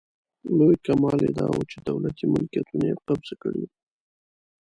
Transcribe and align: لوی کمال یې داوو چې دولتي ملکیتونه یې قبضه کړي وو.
لوی 0.57 0.75
کمال 0.85 1.19
یې 1.25 1.31
داوو 1.37 1.61
چې 1.71 1.77
دولتي 1.89 2.25
ملکیتونه 2.33 2.83
یې 2.89 2.95
قبضه 3.07 3.35
کړي 3.41 3.61
وو. 3.65 3.71